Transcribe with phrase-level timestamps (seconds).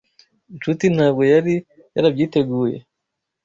[0.55, 1.55] Nshuti ntabwo yari
[1.95, 2.77] yarabyiteguye.